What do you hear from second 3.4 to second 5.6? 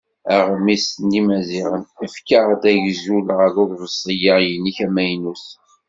uḍebsi-a-inek amaynut.